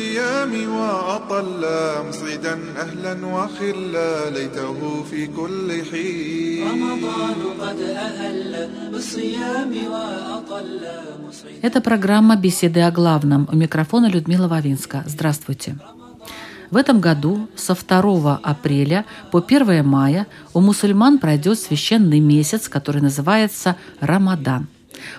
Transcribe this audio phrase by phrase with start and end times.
[0.00, 1.62] بالصيام وأطل
[2.08, 2.54] مسعدا
[2.84, 4.78] أهلا وخلا ليته
[5.10, 8.52] في كل حين رمضان قد أهل
[8.92, 10.80] بالصيام وأطل
[11.28, 13.46] مسعدا Это программа «Беседы о главном».
[13.52, 15.04] У микрофона Людмила Вавинска.
[15.06, 15.76] Здравствуйте.
[16.70, 23.02] В этом году со 2 апреля по 1 мая у мусульман пройдет священный месяц, который
[23.02, 24.68] называется Рамадан.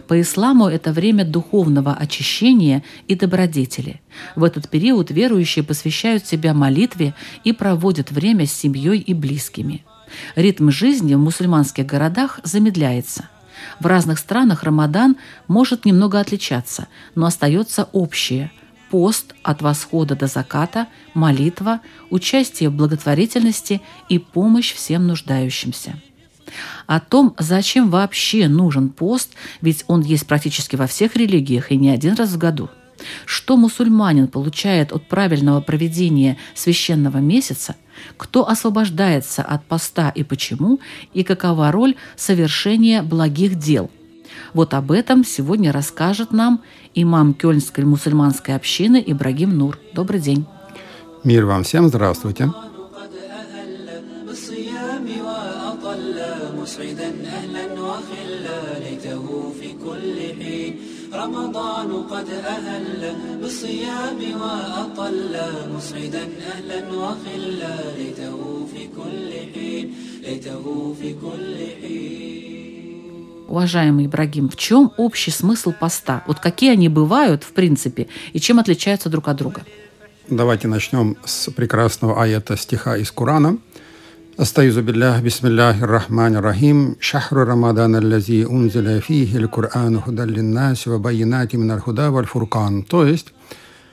[0.09, 4.01] по исламу это время духовного очищения и добродетели.
[4.37, 9.85] В этот период верующие посвящают себя молитве и проводят время с семьей и близкими.
[10.37, 13.29] Ритм жизни в мусульманских городах замедляется.
[13.81, 15.17] В разных странах Рамадан
[15.49, 18.51] может немного отличаться, но остается общее–
[18.93, 25.99] пост от восхода до заката, молитва, участие в благотворительности и помощь всем нуждающимся.
[26.87, 31.91] О том, зачем вообще нужен пост, ведь он есть практически во всех религиях и не
[31.91, 32.69] один раз в году.
[33.27, 37.77] Что мусульманин получает от правильного проведения священного месяца,
[38.17, 40.81] кто освобождается от поста и почему,
[41.13, 43.91] и какова роль совершения благих дел.
[44.55, 46.63] Вот об этом сегодня расскажет нам
[46.95, 49.79] имам Кёльнской мусульманской общины Ибрагим Нур.
[49.95, 50.47] Добрый день.
[51.25, 52.47] Мир вам всем, здравствуйте.
[52.47, 52.72] قد
[61.22, 65.36] رمضان قد أهل بالصيام وأطل
[65.76, 66.24] مسعدا
[66.54, 69.86] أهلا وخلا ليته في كل حين
[70.24, 72.58] ليته في كل حين
[73.48, 76.22] Уважаемый Ибрагим, в чем общий смысл поста?
[76.28, 79.66] Вот какие они бывают, в принципе, и чем отличаются друг от друга?
[80.30, 83.58] Давайте начнем с прекрасного аята стиха из Корана.
[84.43, 91.79] Биллях, бисмиллахи рахмани рахим, шахру рамадан аллази унзиля фихи л-Кур'ану худан линнаси ва байинати миналь
[91.79, 92.83] худа валь фуркан.
[92.83, 93.33] То есть,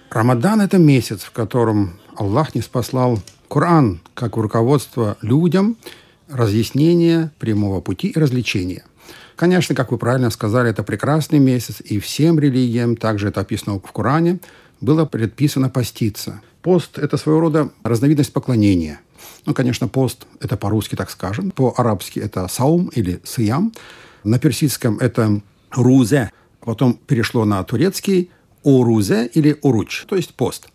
[0.09, 5.77] Рамадан– это месяц, в котором Аллах не спаслал Коран как руководство людям,
[6.27, 8.85] разъяснение прямого пути и развлечения.
[9.35, 13.91] Конечно, как вы правильно сказали, это прекрасный месяц, и всем религиям, также это описано в
[13.91, 14.39] Коране,
[14.81, 16.41] было предписано поститься.
[16.63, 18.99] Пост– это своего рода разновидность поклонения.
[19.45, 21.51] Ну, конечно, пост– это по-русски, так скажем.
[21.51, 23.71] По-арабски это саум или сиям.
[24.23, 25.41] На персидском это
[25.71, 26.31] рузе.
[26.61, 28.31] Потом перешло на турецкий
[28.63, 30.69] орузе или оруч, то есть пост.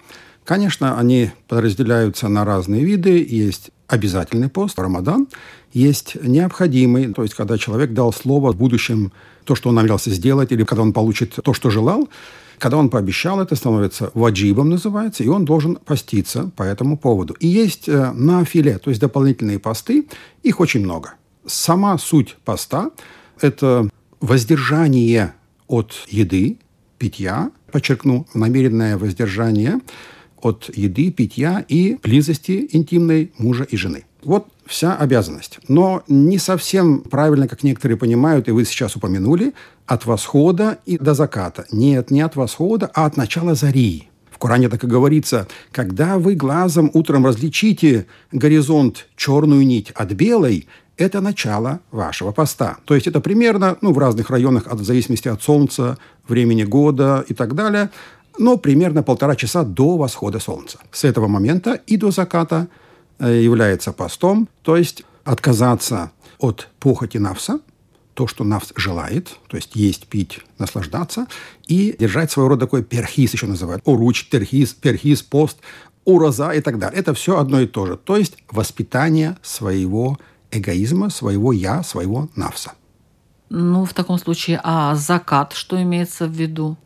[0.44, 3.24] Конечно, они подразделяются на разные виды.
[3.28, 5.28] Есть обязательный пост, Рамадан,
[5.72, 9.12] есть необходимый, то есть когда человек дал слово в будущем
[9.44, 12.08] то, что он намерялся сделать, или когда он получит то, что желал,
[12.58, 17.34] когда он пообещал, это становится ваджибом называется, и он должен поститься по этому поводу.
[17.34, 20.06] И есть э, нафиле, то есть дополнительные посты,
[20.42, 21.14] их очень много.
[21.46, 22.90] Сама суть поста–
[23.40, 23.88] это
[24.20, 25.34] воздержание
[25.66, 26.58] от еды,
[26.98, 29.80] питья, подчеркну, намеренное воздержание
[30.40, 34.04] от еды, питья и близости интимной мужа и жены.
[34.22, 35.58] Вот вся обязанность.
[35.68, 39.54] Но не совсем правильно, как некоторые понимают, и вы сейчас упомянули,
[39.86, 41.66] от восхода и до заката.
[41.70, 44.08] Нет, не от восхода, а от начала зари.
[44.30, 50.66] В Коране так и говорится, когда вы глазом утром различите горизонт черную нить от белой,
[50.96, 52.78] это начало вашего поста.
[52.84, 55.98] То есть это примерно, ну, в разных районах, от, в зависимости от солнца,
[56.28, 57.90] времени года и так далее,
[58.38, 60.78] но примерно полтора часа до восхода солнца.
[60.90, 62.68] С этого момента и до заката
[63.18, 67.60] является постом, то есть отказаться от похоти навса,
[68.14, 71.26] то, что навс желает, то есть есть, пить, наслаждаться,
[71.66, 73.82] и держать своего рода такой перхиз еще называют.
[73.86, 75.58] Оруч, терхиз, перхиз, пост,
[76.04, 77.00] ураза и так далее.
[77.00, 77.96] Это все одно и то же.
[77.96, 80.18] То есть воспитание своего
[80.50, 82.72] эгоизма, своего я, своего навса.
[83.50, 86.76] Ну, в таком случае, а закат, что имеется в виду?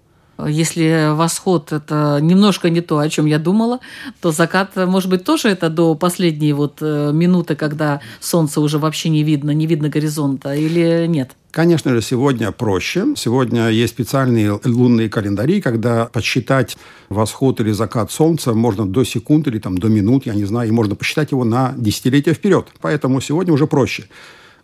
[0.47, 3.81] Если восход– это немножко не то, о чем я думала,
[4.21, 9.09] то закат, может быть, тоже это до последней вот э, минуты, когда солнце уже вообще
[9.09, 11.31] не видно, не видно горизонта, или нет?
[11.51, 13.07] Конечно же, сегодня проще.
[13.17, 16.77] Сегодня есть специальные лунные календари, когда подсчитать
[17.09, 20.73] восход или закат солнца можно до секунд или там, до минут, я не знаю, и
[20.73, 22.69] можно посчитать его на десятилетия вперед.
[22.81, 24.05] Поэтому сегодня уже проще.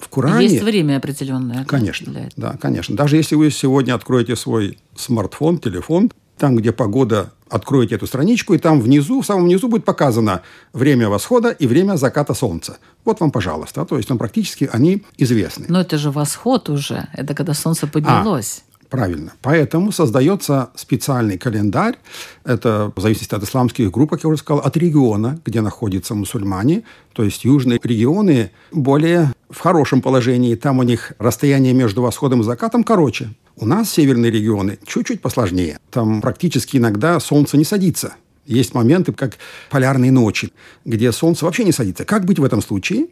[0.04, 0.46] В Коране...
[0.46, 1.64] Есть время определенное.
[1.64, 2.94] Конечно, да, конечно.
[2.94, 8.58] Даже если вы сегодня откроете свой смартфон, телефон, там, где погода, откроете эту страничку, и
[8.58, 10.42] там внизу, в самом низу будет показано
[10.72, 12.78] время восхода и время заката солнца.
[13.04, 13.84] Вот вам, пожалуйста.
[13.86, 15.66] То есть, ну, практически они известны.
[15.68, 17.08] Но это же восход уже.
[17.14, 18.63] Это когда солнце поднялось.
[18.90, 19.32] Правильно.
[19.42, 21.96] Поэтому создается специальный календарь.
[22.44, 26.84] Это в зависимости от исламских групп, как я уже сказал, от региона, где находятся мусульмане.
[27.12, 30.54] То есть южные регионы более в хорошем положении.
[30.54, 33.30] Там у них расстояние между восходом и закатом короче.
[33.56, 35.78] У нас северные регионы чуть-чуть посложнее.
[35.90, 38.14] Там практически иногда солнце не садится.
[38.46, 39.38] Есть моменты, как
[39.70, 40.52] полярные ночи,
[40.84, 42.04] где солнце вообще не садится.
[42.04, 43.06] Как быть в этом случае?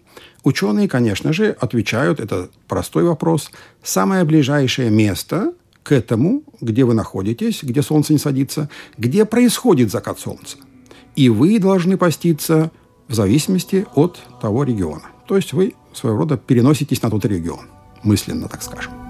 [0.45, 3.51] Ученые, конечно же, отвечают, это простой вопрос.
[3.83, 8.69] Самое ближайшее место к этому, где вы находитесь, где солнце не садится,
[8.99, 10.59] где происходит закат солнца.
[11.17, 12.71] И вы должны поститься
[13.09, 15.11] в зависимости от того региона.
[15.27, 17.67] То есть вы своего рода переноситесь на тот регион,
[18.03, 19.02] мысленно, так скажем.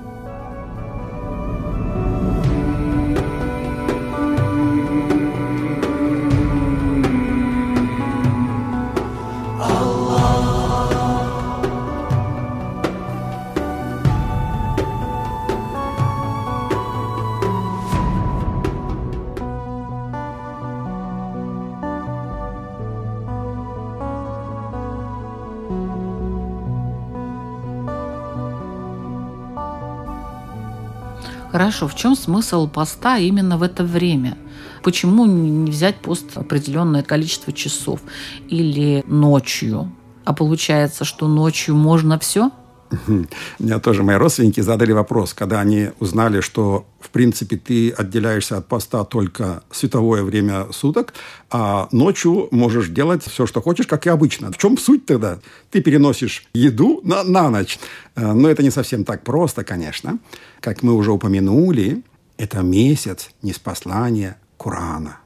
[31.52, 34.38] Хорошо, в чем смысл поста именно в это время?
[34.82, 38.00] Почему не взять пост определенное количество часов
[38.48, 39.92] или ночью?
[40.24, 42.52] А получается, что ночью можно все?
[43.58, 48.66] Меня тоже мои родственники задали вопрос, когда они узнали, что, в принципе, ты отделяешься от
[48.66, 51.14] поста только световое время суток,
[51.50, 54.52] а ночью можешь делать все, что хочешь, как и обычно.
[54.52, 55.38] В чем суть тогда?
[55.70, 57.78] Ты переносишь еду на, на ночь.
[58.14, 60.18] Э, но это не совсем так просто, конечно.
[60.60, 62.02] Как мы уже упомянули,
[62.36, 65.21] это месяц неспослания Корана.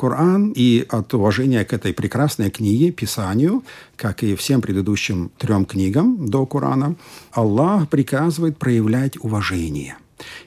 [0.00, 3.62] Коран и от уважения к этой прекрасной книге, Писанию,
[3.96, 6.96] как и всем предыдущим трем книгам до Корана,
[7.32, 9.98] Аллах приказывает проявлять уважение.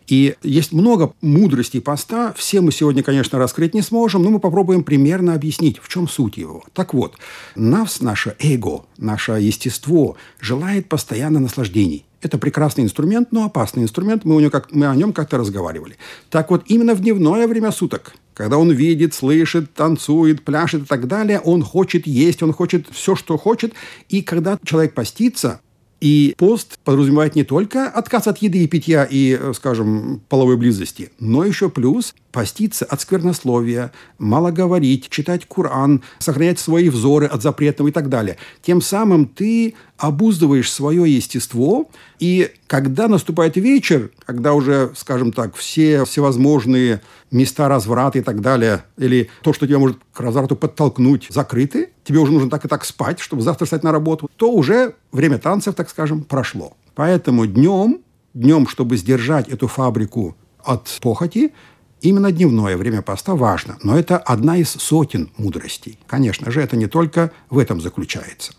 [0.07, 2.33] И есть много мудрости поста.
[2.35, 6.37] Все мы сегодня, конечно, раскрыть не сможем, но мы попробуем примерно объяснить, в чем суть
[6.37, 6.63] его.
[6.73, 7.13] Так вот,
[7.55, 12.05] нас, наше эго, наше естество желает постоянно наслаждений.
[12.23, 14.25] Это прекрасный инструмент, но опасный инструмент.
[14.25, 15.97] Мы, у него как, мы о нем как-то разговаривали.
[16.29, 21.07] Так вот, именно в дневное время суток, когда он видит, слышит, танцует, пляшет и так
[21.07, 23.73] далее, он хочет есть, он хочет все, что хочет.
[24.09, 25.61] И когда человек постится,
[26.01, 31.11] и пост подразумевает не только отказ от еды и питья и, э, скажем, половой близости,
[31.19, 37.89] но еще плюс поститься от сквернословия, мало говорить, читать Коран, сохранять свои взоры от запретного
[37.89, 38.37] и так далее.
[38.63, 41.89] Тем самым ты обуздываешь свое естество,
[42.19, 48.83] и когда наступает вечер, когда уже, скажем так, все всевозможные места разврата и так далее,
[48.97, 52.83] или то, что тебя может к разврату подтолкнуть, закрыты, тебе уже нужно так и так
[52.83, 56.73] спать, чтобы завтра встать на работу, то уже время танцев, так скажем, прошло.
[56.95, 57.99] Поэтому днем,
[58.33, 61.53] днем, чтобы сдержать эту фабрику от похоти,
[62.03, 65.97] Именно дневное время поста важно, но это одна из сотен мудростей.
[66.05, 68.51] Конечно же, это не только в этом заключается.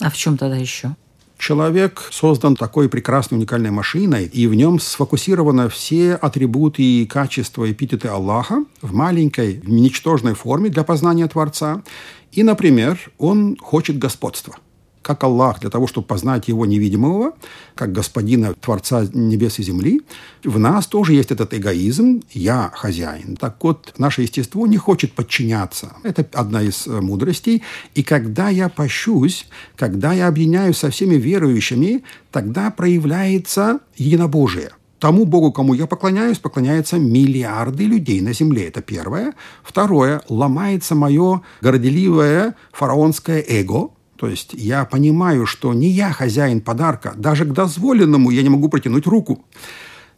[0.00, 0.96] А в чем тогда еще?
[1.38, 8.08] Человек создан такой прекрасной уникальной машиной, и в нем сфокусированы все атрибуты и качества эпитеты
[8.08, 11.84] Аллаха в маленькой, в ничтожной форме для познания Творца.
[12.32, 14.56] И, например, он хочет господства–
[15.02, 17.32] как Аллах для того, чтобы познать Его невидимого,
[17.74, 20.02] как Господина, Творца небес и земли,
[20.44, 23.36] в нас тоже есть этот эгоизм «я хозяин».
[23.36, 25.92] Так вот, наше естество не хочет подчиняться.
[26.02, 27.62] Это одна из э, мудростей.
[27.94, 34.70] И когда я пощусь, когда я объединяюсь со всеми верующими, тогда проявляется единобожие.
[34.98, 38.68] Тому Богу, кому я поклоняюсь, поклоняются миллиарды людей на земле.
[38.68, 39.32] Это первое.
[39.62, 40.20] Второе.
[40.28, 43.88] Ломается мое горделивое фараонское эго–
[44.20, 48.68] то есть я понимаю, что не я хозяин подарка, даже к дозволенному я не могу
[48.68, 49.46] протянуть руку.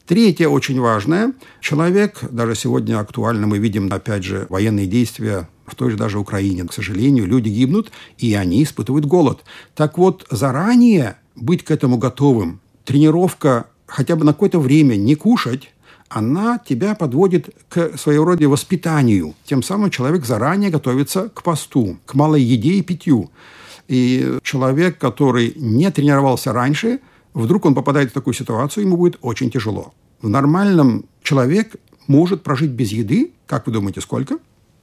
[0.09, 1.35] Третье очень важное.
[1.61, 6.64] Человек, даже сегодня актуально мы видим, опять же, военные действия в той же даже Украине.
[6.64, 9.44] К сожалению, люди гибнут, и они испытывают голод.
[9.76, 15.71] Так вот, заранее быть к этому готовым, тренировка хотя бы на какое-то время не кушать,
[16.09, 19.37] она тебя подводит к своего рода воспитанию.
[19.44, 23.30] Тем самым человек заранее готовится к посту, к малой еде и питью.
[23.89, 27.01] И человек, который не тренировался раньше,
[27.35, 29.93] вдруг он попадает в такую ситуацию, ему будет очень тяжело.
[30.21, 34.39] В нормальном человек может прожить без еды, как вы думаете, сколько?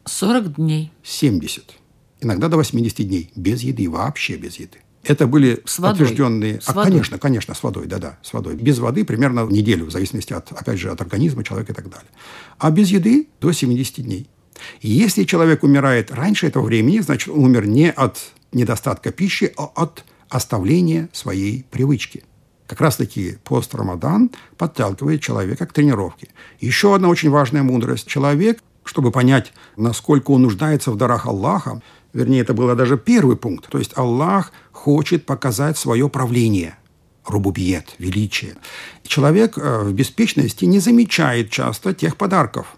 [0.05, 0.91] 40 дней.
[1.03, 1.75] 70.
[2.21, 3.31] Иногда до 80 дней.
[3.35, 4.79] Без еды, вообще без еды.
[5.03, 5.97] Это были С водой.
[5.99, 6.59] подтвержденные...
[6.61, 6.91] С А, водой.
[6.91, 8.55] конечно, конечно, с водой, да-да, с водой.
[8.55, 12.09] Без воды примерно неделю, в зависимости от, опять же, от организма человека и так далее.
[12.57, 14.27] А без еды до 70 дней.
[14.81, 18.17] Если человек умирает раньше этого времени, значит, он умер не от
[18.51, 22.23] недостатка пищи, а от оставления своей привычки.
[22.67, 26.29] Как раз-таки пост Рамадан подталкивает человека к тренировке.
[26.59, 28.05] Еще одна очень важная мудрость.
[28.05, 31.81] Человек, чтобы понять, насколько он нуждается в дарах Аллаха,
[32.13, 33.67] вернее, это был даже первый пункт.
[33.69, 36.77] То есть Аллах хочет показать свое правление,
[37.25, 38.55] рубубиет, величие.
[39.03, 42.77] Человек э, в беспечности не замечает часто тех подарков,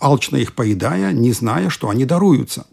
[0.00, 2.66] алчно их поедая, не зная, что они даруются.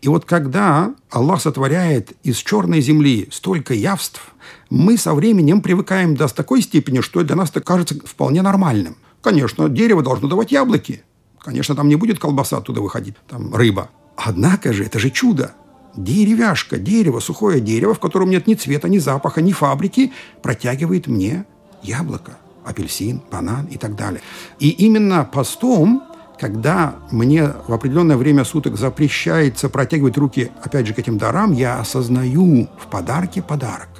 [0.00, 4.34] И вот когда Аллах сотворяет из черной земли столько явств,
[4.70, 8.96] мы со временем привыкаем до такой степени, что для нас это кажется вполне нормальным.
[9.20, 11.02] Конечно, дерево должно давать яблоки.
[11.38, 13.90] Конечно, там не будет колбаса оттуда выходить, там рыба.
[14.16, 15.52] Однако же это же чудо.
[15.96, 21.44] Деревяшка, дерево, сухое дерево, в котором нет ни цвета, ни запаха, ни фабрики, протягивает мне
[21.82, 24.20] яблоко, апельсин, банан и так далее.
[24.58, 26.02] И именно постом,
[26.40, 31.78] когда мне в определенное время суток запрещается протягивать руки, опять же, к этим дарам, я
[31.78, 33.90] осознаю в подарке подарок.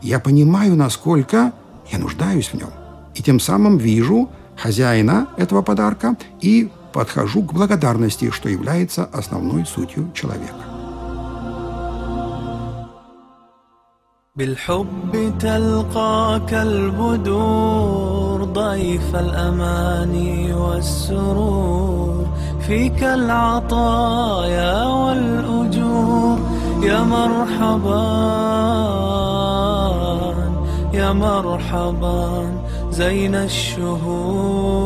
[0.00, 1.52] Я понимаю, насколько
[1.90, 2.70] я нуждаюсь в нем.
[3.16, 10.12] И тем самым вижу хозяина этого подарка и подхожу к благодарности, что является основной сутью
[10.14, 10.73] человека.
[14.36, 22.26] بالحب تلقاك البدور ضيف الأماني والسرور.
[22.66, 26.38] فيك العطايا والأجور.
[26.82, 28.04] يا مرحبا
[30.94, 32.52] يا مرحبا
[32.90, 34.84] زين الشهور.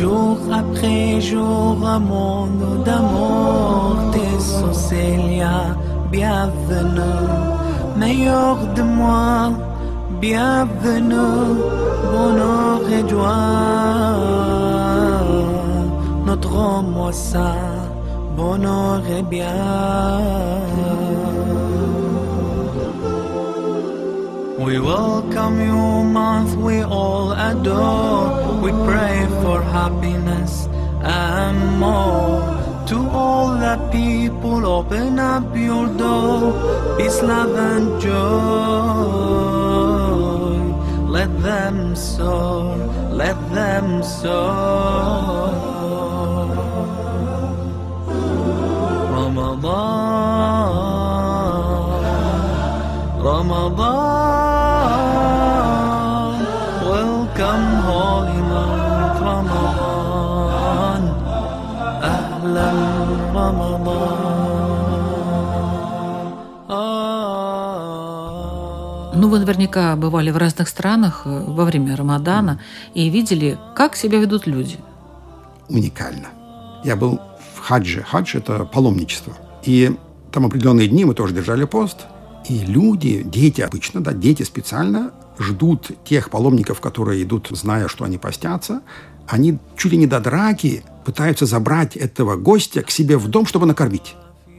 [0.00, 2.48] Jour après jour, amour
[2.86, 3.94] d'amour,
[4.44, 5.76] tes Célia,
[6.10, 7.00] bienvenue,
[7.96, 9.52] meilleur de moi,
[10.20, 11.60] bienvenue,
[12.12, 14.14] bonheur et joie,
[16.26, 17.54] notre moi ça,
[18.36, 20.54] bonheur et bien.
[24.58, 28.60] We welcome you, month we all adore.
[28.62, 30.68] We pray for happiness
[31.02, 32.63] and more.
[32.88, 36.52] To all the people, open up your door.
[36.98, 38.14] Peace, love, and joy.
[41.08, 42.76] Let them soar,
[43.10, 45.83] let them soar.
[69.34, 72.60] Вы наверняка бывали в разных странах э, во время Рамадана
[72.94, 74.78] и видели, как себя ведут люди.
[75.68, 76.28] Уникально.
[76.84, 77.20] Я был
[77.56, 78.04] в хадже.
[78.08, 79.32] Хадж– это паломничество.
[79.64, 79.96] И
[80.30, 82.06] там определенные дни мы тоже держали пост.
[82.48, 85.10] И люди, дети обычно, да, дети специально
[85.40, 88.82] ждут тех паломников, которые идут, зная, что они постятся.
[89.26, 93.66] Они чуть ли не до драки пытаются забрать этого гостя к себе в дом, чтобы
[93.66, 94.14] накормить.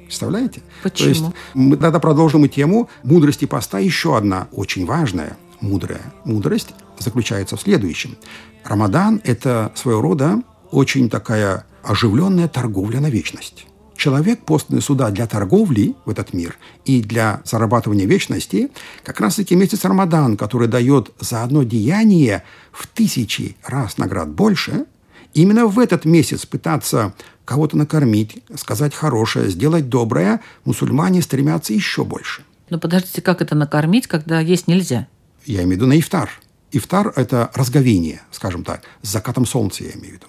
[0.05, 0.61] Представляете?
[0.83, 1.05] Почему?
[1.05, 3.79] То есть мы тогда продолжим и тему мудрости поста.
[3.79, 8.17] Еще одна очень важная, мудрая мудрость заключается в следующем.
[8.63, 13.67] Рамадан– это своего рода очень такая оживленная торговля на вечность.
[13.95, 18.69] Человек, постный сюда для торговли в этот мир и для зарабатывания вечности,
[19.03, 22.43] как раз-таки месяц Рамадан, который дает за одно деяние
[22.73, 24.85] в тысячи раз наград больше,
[25.33, 27.13] именно в этот месяц пытаться
[27.45, 32.43] кого-то накормить, сказать хорошее, сделать доброе, мусульмане стремятся еще больше.
[32.69, 35.07] Но подождите, как это накормить, когда есть нельзя?
[35.45, 36.29] Я имею в виду на ифтар.
[36.71, 40.27] Ифтар– это разговение, скажем так, с закатом солнца я имею в виду.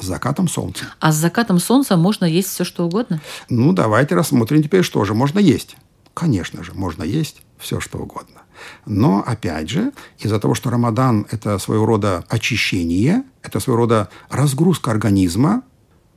[0.00, 0.86] С закатом солнца.
[0.98, 3.20] А с закатом солнца можно есть все, что угодно?
[3.48, 5.76] Ну, давайте рассмотрим теперь, что же можно есть.
[6.14, 8.42] Конечно же, можно есть все, что угодно.
[8.86, 14.90] Но, опять же, из-за того, что Рамадан– это своего рода очищение, это своего рода разгрузка
[14.90, 15.62] организма.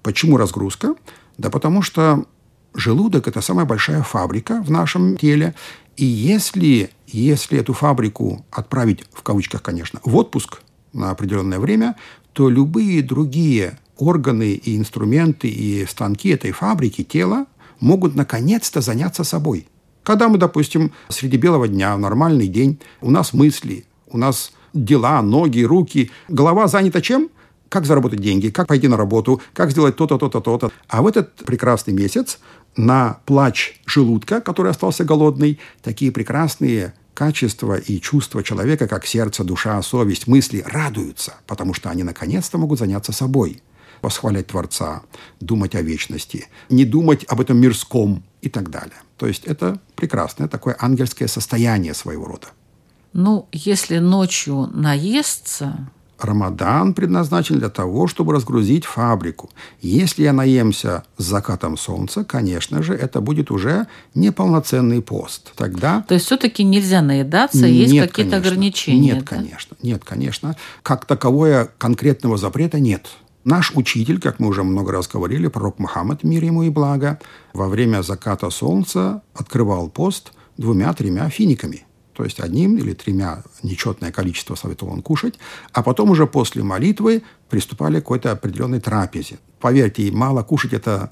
[0.04, 0.96] Почему разгрузка?
[1.38, 2.26] Да потому что
[2.74, 5.54] желудок– это самая большая фабрика в нашем теле,
[5.98, 10.62] И если, если эту фабрику отправить, в кавычках, конечно, в отпуск
[10.94, 11.96] на определенное время,
[12.34, 17.48] то любые другие органы и инструменты и станки этой фабрики, тела,
[17.80, 19.68] могут наконец-то заняться собой.
[20.04, 25.22] Когда мы, допустим, среди белого дня, в нормальный день, у нас мысли, у нас дела,
[25.24, 27.30] ноги, руки, голова занята чем?
[27.70, 30.72] Как заработать деньги, как пойти на работу, как сделать то-то, то-то, то-то.
[30.88, 32.40] А в этот прекрасный месяц
[32.76, 39.82] на плач желудка, который остался голодный, такие прекрасные качества и чувства человека, как сердце, душа,
[39.82, 43.62] совесть, мысли, радуются, потому что они наконец-то могут заняться собой–
[44.02, 45.02] восхвалять Творца,
[45.40, 48.98] думать о вечности, не думать об этом мирском и так далее.
[49.18, 52.48] То есть это прекрасное такое ангельское состояние своего рода.
[53.14, 59.50] Ну, если ночью наестся, Рамадан предназначен для того, чтобы разгрузить фабрику.
[59.82, 65.54] Если я наемся с закатом солнца, конечно же, это будет уже неполноценный пост.
[65.56, 66.04] Тогда...
[66.08, 68.50] То есть все-таки нельзя наедаться, есть Нет, какие-то конечно.
[68.50, 69.14] ограничения.
[69.14, 69.26] Нет, да?
[69.26, 69.78] конечно.
[69.84, 70.56] Нет, конечно.
[70.82, 73.08] Как таковое конкретного запрета нет.
[73.44, 77.20] Наш учитель, как мы уже много раз говорили, пророк Мухаммад, мир ему и благо,
[77.54, 81.87] во время заката солнца открывал пост двумя-тремя финиками.
[82.18, 85.36] То есть одним или тремя нечетное количество советовал он кушать,
[85.72, 89.38] а потом уже после молитвы приступали к какой-то определенной трапезе.
[89.60, 91.12] Поверьте, мало кушать это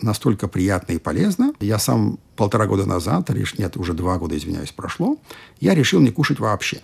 [0.00, 1.54] настолько приятно и полезно.
[1.58, 5.18] Я сам полтора года назад, лишь нет, уже два года, извиняюсь, прошло,
[5.58, 6.82] я решил не кушать вообще.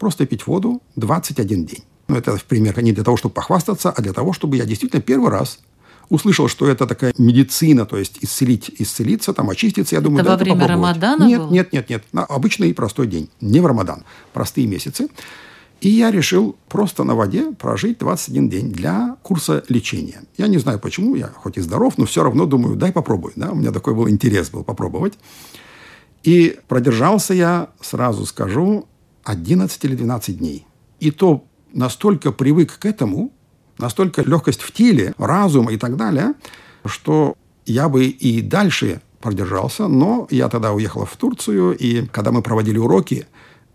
[0.00, 1.84] Просто пить воду 21 день.
[2.08, 5.00] Ну, это в пример не для того, чтобы похвастаться, а для того, чтобы я действительно
[5.00, 5.60] первый раз
[6.08, 9.94] услышал, что это такая медицина, то есть исцелить, исцелиться, там, очиститься.
[9.94, 10.96] Я думаю, Это да, во время попробовать.
[10.96, 11.50] Рамадана Нет, было?
[11.50, 12.04] нет, нет, нет.
[12.12, 13.30] На обычный и простой день.
[13.40, 14.04] Не в Рамадан.
[14.32, 15.08] Простые месяцы.
[15.80, 20.22] И я решил просто на воде прожить 21 день для курса лечения.
[20.36, 23.32] Я не знаю почему, я хоть и здоров, но все равно думаю, дай попробую.
[23.34, 23.50] Да?
[23.50, 25.18] У меня такой был интерес был попробовать.
[26.22, 28.86] И продержался я, сразу скажу,
[29.24, 30.66] 11 или 12 дней.
[31.00, 33.32] И то настолько привык к этому,
[33.78, 36.34] настолько легкость в теле, разум и так далее,
[36.84, 37.36] что
[37.66, 42.78] я бы и дальше продержался, но я тогда уехал в Турцию, и когда мы проводили
[42.78, 43.26] уроки,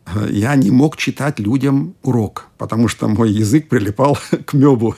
[0.30, 4.96] я не мог читать людям урок, потому что мой язык прилипал к мебу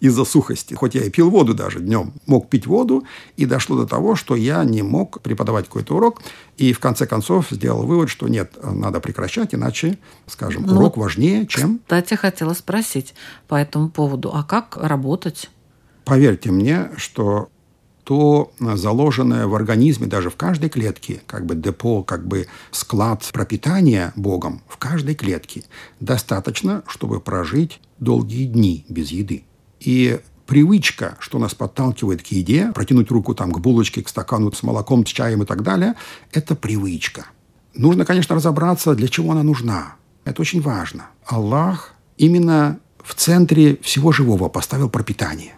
[0.00, 0.74] из-за сухости.
[0.74, 3.04] Хоть я и пил воду даже днем, мог пить воду,
[3.36, 6.22] и дошло до того, что я не мог преподавать какой-то урок,
[6.56, 11.46] и в конце концов сделал вывод, что нет, надо прекращать, иначе, скажем, Ну, урок важнее,
[11.46, 13.14] чем Кстати, хотела спросить
[13.48, 14.32] по этому поводу.
[14.34, 15.50] А как работать?
[16.04, 17.48] Поверьте мне, что
[18.06, 24.12] то заложенное в организме, даже в каждой клетке, как бы депо, как бы склад пропитания
[24.14, 25.64] Богом в каждой клетке,
[25.98, 29.42] достаточно, чтобы прожить долгие дни без еды.
[29.80, 34.62] И привычка, что нас подталкивает к еде, протянуть руку там к булочке, к стакану с
[34.62, 35.96] молоком, с чаем и так далее,
[36.30, 37.26] это привычка.
[37.74, 39.96] Нужно, конечно, разобраться, для чего она нужна.
[40.24, 41.06] Это очень важно.
[41.26, 45.54] Аллах именно в центре всего живого поставил пропитание.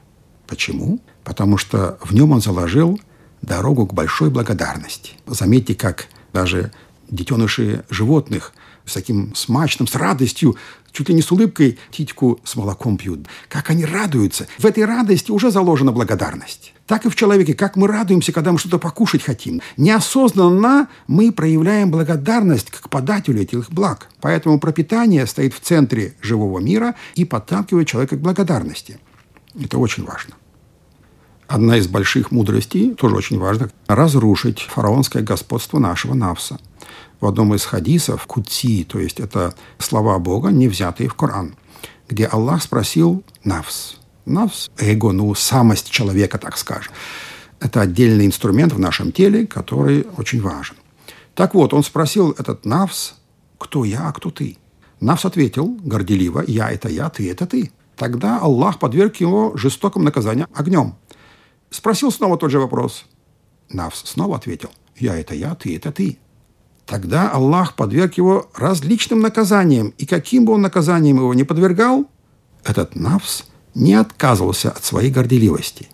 [0.47, 0.99] Почему?
[1.29, 2.99] Потому что в нем он заложил
[3.43, 5.13] дорогу к большой благодарности.
[5.27, 6.73] Заметьте, как даже
[7.11, 8.55] детеныши животных
[8.87, 10.57] с таким смачным, с радостью,
[10.91, 13.27] чуть ли не с улыбкой титьку с молоком пьют.
[13.51, 14.47] Как они радуются.
[14.59, 16.73] В этой радости уже заложена благодарность.
[16.87, 19.61] Так и в человеке, как мы радуемся, когда мы что-то покушать хотим.
[19.77, 24.09] Неосознанно мы проявляем благодарность к подателю этих благ.
[24.23, 28.99] Поэтому пропитание стоит в центре живого мира и подталкивает человека к благодарности.
[29.55, 30.35] Это очень важно.
[31.49, 36.59] Одна из больших мудростей, тоже очень важно, разрушить фараонское господство нашего Навса.
[37.21, 41.57] В одном из хадисов, Кутси, то есть это слова Бога, не взятые в Коран,
[42.07, 43.97] где Аллах спросил Навс.
[44.27, 46.93] Навс– эго, ну, самость человека, так скажем.
[47.61, 50.77] Это отдельный инструмент в нашем теле, который очень важен.
[51.35, 53.15] Так вот, он спросил этот Навс,
[53.57, 54.59] кто я, а кто ты?
[55.01, 57.73] Навс ответил горделиво, я– это я, ты– это ты.
[57.97, 60.95] Тогда Аллах подверг его жестокому наказанию огнем.
[61.71, 63.05] Спросил снова тот же вопрос.
[63.69, 66.19] Навс снова ответил, я– это я, ты– это ты.
[66.87, 72.07] Тогда Аллах подверг его различным наказаниям, и каким бы он наказанием его не подвергал,
[72.65, 75.89] этот Навс не отказывался от своей горделивости.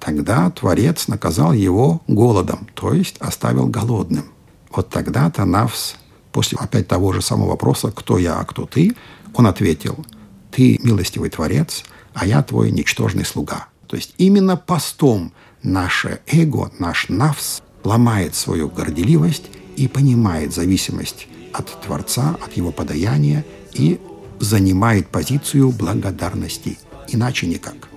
[0.00, 4.24] Тогда Творец наказал его голодом, то есть оставил голодным.
[4.70, 5.94] Вот тогда-то Навс,
[6.32, 8.94] после опять того же самого вопроса «Кто я, а кто ты?»,
[9.34, 10.04] он ответил
[10.50, 13.68] «Ты милостивый Творец, а я твой ничтожный слуга».
[13.94, 19.44] То есть именно постом наше эго, наш Навс ломает свою горделивость
[19.76, 24.00] и понимает зависимость от Творца, от его подаяния и
[24.40, 26.76] занимает позицию благодарности.
[27.06, 27.88] Иначе никак.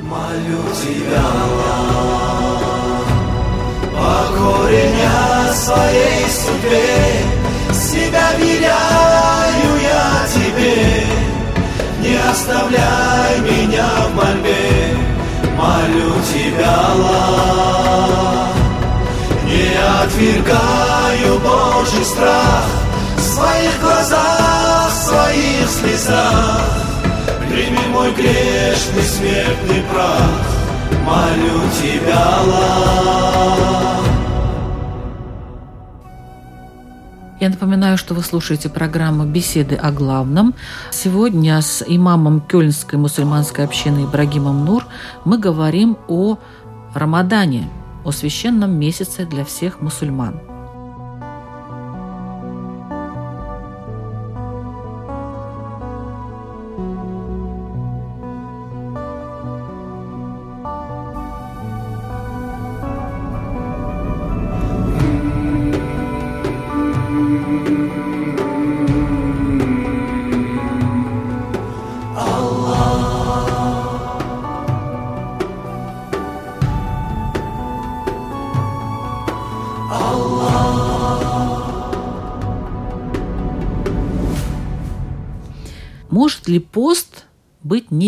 [0.00, 1.22] Молю тебя,
[3.92, 11.04] покорения своей судьбе, себя веряю я тебе.
[12.00, 13.13] Не оставляй
[16.64, 18.54] Аллах.
[19.44, 19.70] Не
[20.02, 22.64] отвергаю Божий страх
[23.16, 26.60] В своих глазах, в своих слезах
[27.48, 30.20] Прими мой грешный смертный прах
[31.04, 34.04] Молю тебя, Аллах
[37.44, 40.54] Я напоминаю, что вы слушаете программу «Беседы о главном».
[40.90, 44.86] Сегодня с имамом Кёльнской мусульманской общины Ибрагимом Нур
[45.26, 46.38] мы говорим о
[46.94, 47.68] Рамадане,
[48.04, 50.53] о священном месяце для всех мусульман.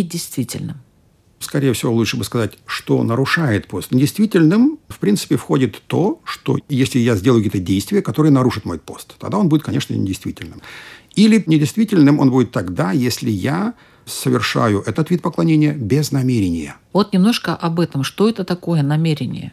[0.02, 0.78] Недействительным?
[1.38, 3.92] Скорее всего, лучше бы сказать, что нарушает пост.
[3.92, 9.14] Недействительным, в принципе, входит то, что если я сделаю какие-то действия, которые нарушат мой пост,
[9.18, 10.62] тогда он будет, конечно, недействительным.
[11.14, 13.74] Или недействительным он будет тогда, если я
[14.06, 16.76] совершаю этот вид поклонения без намерения.
[16.92, 18.02] Вот немножко об этом.
[18.02, 19.52] Что это такое намерение?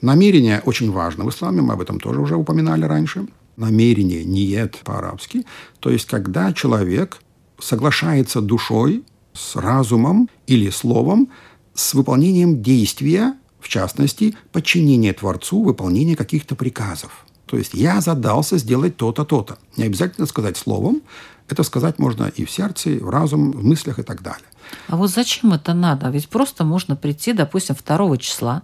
[0.00, 3.26] Намерение очень важно в исламе, мы об этом тоже уже упоминали раньше.
[3.56, 5.44] Намерение, ниет по-арабски,
[5.78, 7.20] то есть когда человек
[7.58, 11.28] соглашается душой с разумом или словом
[11.74, 17.24] с выполнением действия, в частности, подчинение Творцу, выполнение каких-то приказов.
[17.46, 19.58] То есть я задался сделать то-то, то-то.
[19.76, 21.02] Не обязательно сказать словом.
[21.48, 24.46] Это сказать можно и в сердце, и в разум, в мыслях и так далее.
[24.88, 26.08] А вот зачем это надо?
[26.08, 28.62] Ведь просто можно прийти, допустим, 2 числа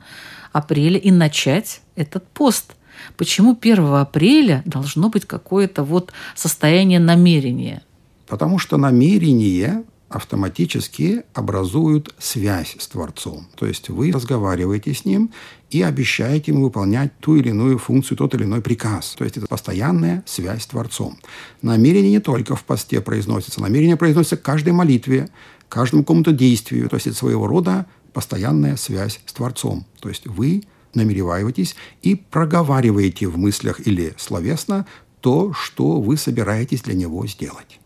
[0.53, 2.77] апреля и начать этот пост.
[3.17, 7.83] Почему 1 апреля должно быть какое-то вот состояние намерения?
[8.27, 13.47] Потому что намерение автоматически образуют связь с Творцом.
[13.57, 15.31] То есть вы разговариваете с Ним
[15.71, 19.15] и обещаете Ему выполнять ту или иную функцию, тот или иной приказ.
[19.19, 21.19] То есть это постоянная связь с Творцом.
[21.61, 25.29] Намерение не только в посте произносится, намерение произносится к каждой молитве,
[25.69, 26.89] каждому какому-то действию.
[26.89, 29.87] То есть это своего рода постоянная связь с Творцом.
[30.01, 30.63] То есть вы
[30.95, 34.87] намереваетесь и проговариваете в мыслях или словесно
[35.21, 37.79] то, что вы собираетесь для него сделать.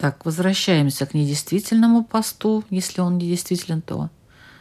[0.00, 2.64] Так, возвращаемся к недействительному посту.
[2.70, 4.08] Если он недействителен, то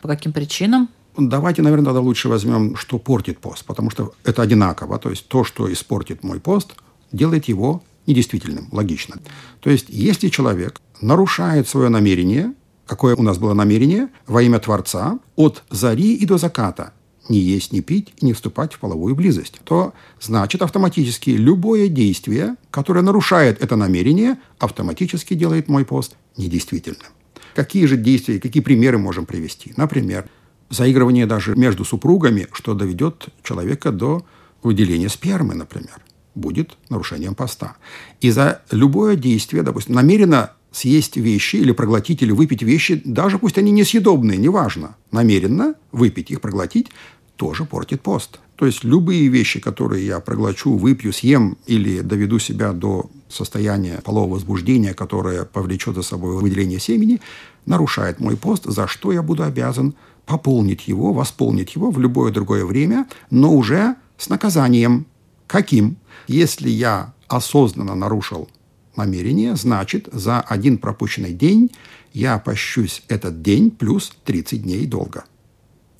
[0.02, 0.90] по каким причинам?
[1.18, 5.00] Давайте, наверное, тогда лучше возьмем, что портит пост, потому что это одинаково.
[5.00, 6.76] То есть то, что испортит мой пост,
[7.14, 9.16] делает его недействительным, логично.
[9.62, 12.54] То есть если человек нарушает свое намерение,
[12.86, 16.94] какое у нас было намерение, во имя Творца, от зари и до заката–
[17.30, 22.56] не есть, не пить и не вступать в половую близость, то значит автоматически любое действие,
[22.72, 27.12] которое нарушает это намерение, автоматически делает мой пост недействительным.
[27.56, 29.74] Какие же действия, какие примеры можем привести?
[29.78, 30.28] Например,
[30.70, 34.26] заигрывание даже между супругами, что доведет человека до
[34.64, 36.02] выделения спермы, например,
[36.36, 37.76] будет нарушением поста.
[38.22, 43.58] И за любое действие, допустим, намеренно съесть вещи или проглотить или выпить вещи, даже пусть
[43.58, 46.88] они несъедобные, неважно, намеренно выпить их, проглотить,
[47.40, 48.40] тоже портит пост.
[48.58, 54.34] То есть любые вещи, которые я проглочу, выпью, съем или доведу себя до состояния полового
[54.34, 57.22] возбуждения, которое повлечет за собой выделение семени,
[57.66, 62.66] нарушает мой пост, за что я буду обязан пополнить его, восполнить его в любое другое
[62.66, 65.06] время, но уже с наказанием.
[65.48, 65.96] Каким?
[66.28, 68.50] Если я осознанно нарушил
[68.98, 71.72] намерение, значит, за один пропущенный день
[72.12, 75.24] я пощусь этот день плюс 30 дней долга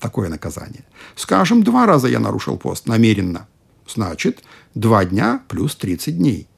[0.00, 0.84] такое наказание.
[1.14, 3.46] Скажем, два раза я нарушил пост намеренно.
[3.86, 4.42] Значит,
[4.74, 6.48] два дня плюс 30 дней.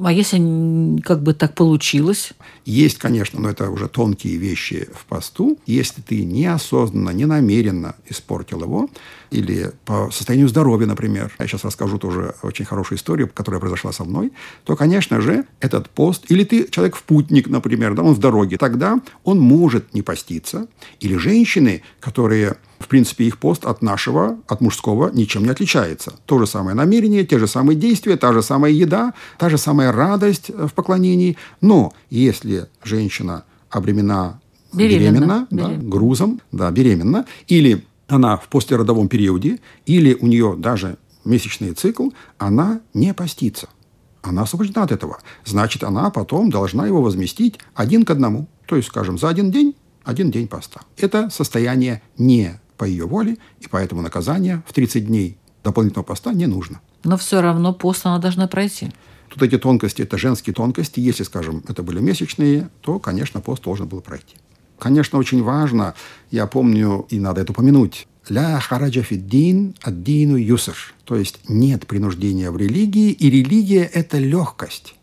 [0.00, 2.32] А если как бы так получилось?
[2.64, 5.58] Есть, конечно, но это уже тонкие вещи в посту.
[5.66, 8.88] Если ты неосознанно, не намеренно испортил его,
[9.32, 14.04] или по состоянию здоровья, например, я сейчас расскажу тоже очень хорошую историю, которая произошла со
[14.04, 14.32] мной,
[14.64, 18.56] то, конечно же, этот пост, или ты человек в путник, например, да, он в дороге,
[18.56, 20.68] тогда он может не поститься.
[21.00, 26.14] Или женщины, которые в принципе, их пост от нашего, от мужского, ничем не отличается.
[26.26, 29.92] То же самое намерение, те же самые действия, та же самая еда, та же самая
[29.92, 31.36] радость в поклонении.
[31.60, 34.40] Но если женщина обремена
[34.72, 40.96] беременна, беременна, да, грузом, да, беременна, или она в послеродовом периоде, или у нее даже
[41.24, 43.68] месячный цикл, она не постится.
[44.22, 45.18] Она освобождена от этого.
[45.44, 48.48] Значит, она потом должна его возместить один к одному.
[48.66, 49.74] То есть, скажем, за один день
[50.08, 50.80] один день поста.
[50.96, 56.46] Это состояние не по ее воле, и поэтому наказание в 30 дней дополнительного поста не
[56.46, 56.80] нужно.
[57.04, 58.90] Но все равно пост она должна пройти.
[59.28, 61.00] Тут эти тонкости, это женские тонкости.
[61.00, 64.36] Если, скажем, это были месячные, то, конечно, пост должен был пройти.
[64.78, 65.94] Конечно, очень важно,
[66.30, 70.76] я помню, и надо это упомянуть, «Ля хараджа фиддин аддину юср».
[71.04, 74.94] То есть нет принуждения в религии, и религия– это легкость.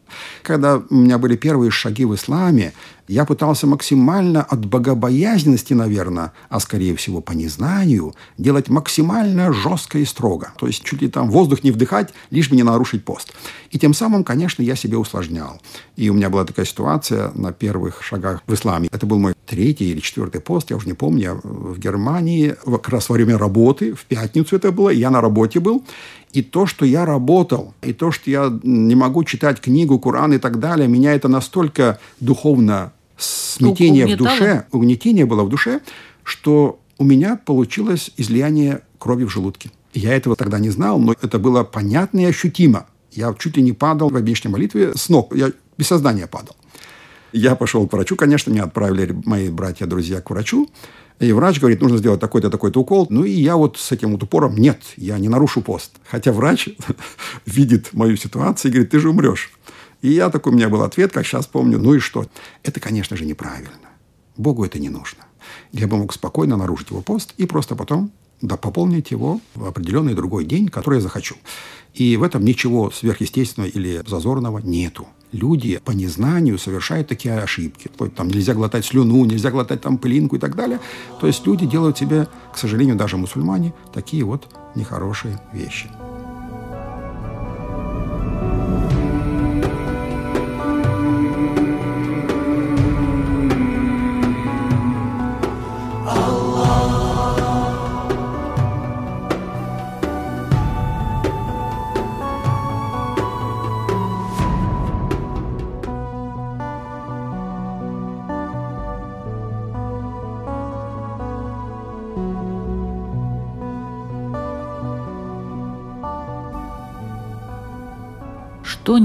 [0.44, 2.74] Когда у меня были первые шаги в исламе,
[3.08, 10.06] я пытался максимально от богобоязненности, наверное, а скорее всего по незнанию, делать максимально жестко и
[10.06, 10.52] строго.
[10.58, 13.34] То есть чуть ли там воздух не вдыхать, лишь бы не нарушить пост.
[13.72, 15.62] И тем самым, конечно, я себе усложнял.
[15.96, 18.89] И у меня была такая ситуация на первых шагах в исламе.
[18.91, 23.10] Это был мой третий или четвертый пост, я уже не помню, в Германии, как раз
[23.10, 25.84] во время работы, в пятницу это было, я на работе был,
[26.34, 30.38] и то, что я работал, и то, что я не могу читать книгу, Куран и
[30.38, 35.82] так далее, меня это настолько духовно смятение в душе, угнетение было в душе,
[36.23, 39.71] что у меня получилось излияние крови в желудке.
[39.93, 42.88] Я этого тогда не знал, но это было понятно и ощутимо.
[43.12, 45.34] Я чуть ли не падал в обещанной молитве с ног.
[45.36, 46.56] Я без сознания падал.
[47.32, 50.69] Я пошел к врачу, конечно, меня отправили мои братья-друзья к врачу.
[51.19, 53.08] И врач говорит, нужно сделать такой-то, такой-то укол.
[53.10, 55.91] Ну, и я вот с этим вот упором, нет, я не нарушу пост.
[56.06, 56.69] Хотя врач
[57.45, 59.51] видит мою ситуацию и говорит, ты же умрешь.
[60.06, 62.28] И я такой, у меня был ответ, как сейчас помню, ну и что?
[62.62, 63.89] Это, конечно же, неправильно.
[64.38, 65.24] Богу это не нужно.
[65.72, 70.13] Я бы мог спокойно нарушить его пост и просто потом да, пополнить его в определенный
[70.13, 71.38] другой день, который я захочу.
[71.96, 75.08] И в этом ничего сверхъестественного или зазорного нету.
[75.32, 77.89] Люди по незнанию совершают такие ошибки.
[78.15, 80.80] Там нельзя глотать слюну, нельзя глотать там пылинку и так далее.
[81.20, 85.89] То есть люди делают себе, к сожалению, даже мусульмане, такие вот нехорошие вещи.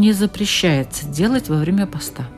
[0.01, 2.29] Не запрещается делать во время поста?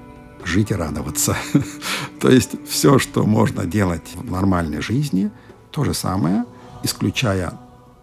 [0.44, 1.37] Жить и радоваться.
[2.20, 5.31] То есть все, что можно делать в нормальной жизни,
[5.70, 6.44] то же самое,
[6.83, 7.55] исключая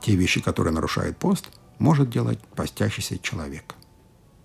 [0.02, 3.76] те вещи, которые нарушают пост, может делать постящийся человек.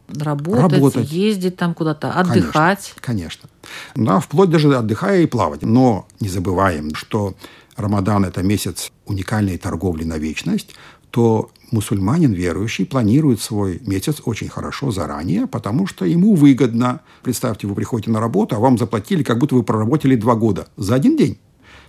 [0.08, 1.10] Работать, Работать.
[1.10, 2.94] ездить там куда-то, отдыхать.
[3.00, 3.48] Конечно, конечно.
[3.94, 5.62] Да, вплоть даже отдыхая и плавать.
[5.62, 7.34] Но не забываем, что
[7.76, 10.74] Рамадан– это месяц уникальной торговли на вечность,
[11.10, 17.00] то мусульманин верующий планирует свой месяц очень хорошо заранее, потому что ему выгодно.
[17.22, 20.94] Представьте, вы приходите на работу, а вам заплатили, как будто вы проработали два года за
[20.94, 21.38] один день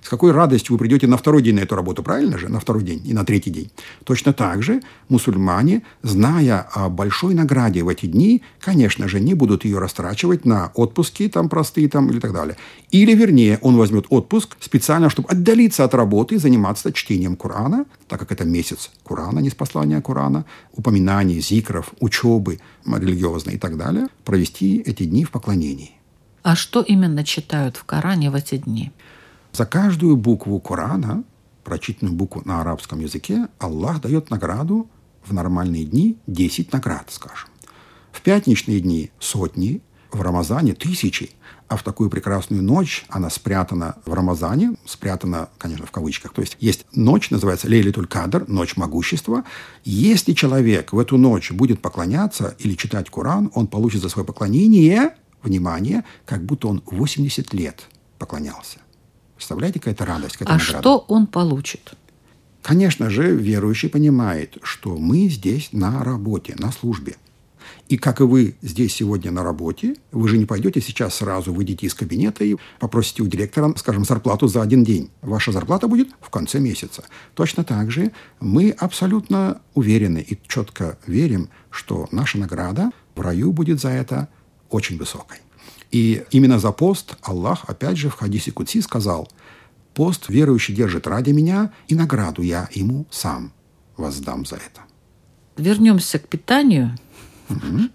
[0.06, 2.48] с какой радостью вы придете на второй день на эту работу, правильно же?
[2.48, 3.72] На второй день и на третий день.
[4.04, 9.66] Точно так же мусульмане, зная о большой награде в эти дни, конечно же, не будут
[9.66, 12.56] ее растрачивать на отпуски там простые там или так далее.
[12.92, 18.20] Или, вернее, он возьмет отпуск специально, чтобы отдалиться от работы и заниматься чтением Корана, так
[18.20, 24.84] как это месяц Корана, не спаслания Корана, упоминаний, зикров, учебы религиозной и так далее, провести
[24.86, 25.94] эти дни в поклонении.
[26.44, 28.92] А что именно читают в Коране в эти дни?
[29.56, 31.24] За каждую букву Корана,
[31.64, 34.90] прочитанную букву на арабском языке, Аллах дает награду
[35.26, 37.48] в нормальные дни 10 наград, скажем.
[38.12, 41.32] В пятничные дни сотни, в Рамазане тысячи,
[41.70, 46.34] а в такую прекрасную ночь она спрятана в Рамазане, спрятана, конечно, в кавычках.
[46.34, 49.46] То есть есть ночь, называется Лейлитуль Кадр, ночь могущества.
[49.86, 55.16] Если человек в эту ночь будет поклоняться или читать Коран, он получит за свое поклонение,
[55.44, 57.88] внимание, как будто он 80 лет
[58.20, 58.80] поклонялся.
[59.36, 60.38] Представляете, какая это радость?
[60.38, 60.80] Какая а награда?
[60.80, 61.94] что он получит?
[62.62, 67.16] Конечно же, верующий понимает, что мы здесь на работе, на службе.
[67.88, 71.86] И как и вы здесь сегодня на работе, вы же не пойдете сейчас сразу, выйдете
[71.86, 75.12] из кабинета и попросите у директора, скажем, зарплату за один день.
[75.22, 77.04] Ваша зарплата будет в конце месяца.
[77.36, 83.80] Точно так же мы абсолютно уверены и четко верим, что наша награда в раю будет
[83.80, 84.28] за это
[84.70, 85.38] очень высокой.
[85.96, 89.30] И именно за пост Аллах, опять же, в хадисе Кутси сказал,
[89.94, 93.54] «Пост верующий держит ради меня, и награду я ему сам
[93.96, 94.82] воздам за это».
[95.56, 96.98] Вернемся к питанию.
[97.50, 97.90] Угу.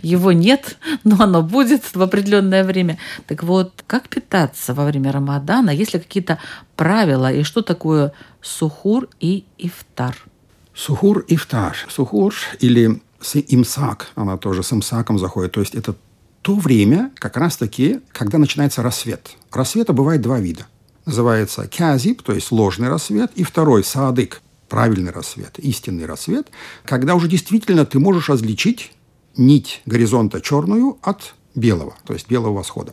[0.00, 2.96] Его нет, но оно будет в определенное время.
[3.26, 5.68] Так вот, как питаться во время Рамадана?
[5.68, 6.38] Есть ли какие-то
[6.74, 7.30] правила?
[7.30, 10.16] И что такое сухур и ифтар?
[10.74, 11.76] Сухур ифтар.
[11.90, 13.02] Сухур или
[13.48, 15.52] имсак, она тоже с имсаком заходит.
[15.52, 15.94] То есть это
[16.42, 19.30] то время, как раз-таки, когда начинается рассвет.
[19.52, 20.66] Рассвета бывает два вида.
[21.06, 26.48] Называется кязиб, то есть ложный рассвет, и второй саадык, правильный рассвет, истинный рассвет,
[26.84, 28.92] когда уже действительно ты можешь различить
[29.36, 32.92] нить горизонта черную от белого, то есть белого восхода.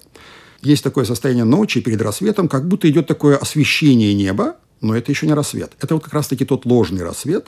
[0.62, 5.26] Есть такое состояние ночи перед рассветом, как будто идет такое освещение неба, но это еще
[5.26, 5.72] не рассвет.
[5.80, 7.48] Это вот как раз-таки тот ложный рассвет.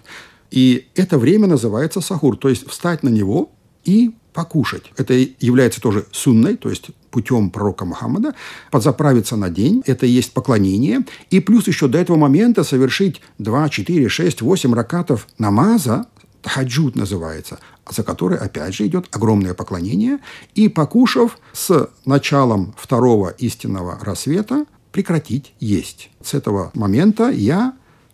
[0.49, 3.51] И это время называется сахур, то есть встать на него
[3.83, 4.91] и покушать.
[4.97, 8.33] Это является тоже сунной, то есть путем пророка Мухаммада,
[8.71, 13.69] подзаправиться на день, это и есть поклонение, и плюс еще до этого момента совершить 2,
[13.69, 16.05] 4, 6, 8 ракатов намаза,
[16.41, 20.19] таджуд называется, за который, опять же, идет огромное поклонение.
[20.55, 26.09] И покушав с началом второго истинного рассвета, прекратить есть.
[26.23, 27.73] С этого момента я